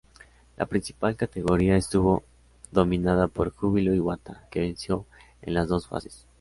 [0.57, 2.23] La principal categoría estuvo
[2.71, 5.05] dominada por Júbilo Iwata, que venció
[5.43, 6.25] en las dos fases.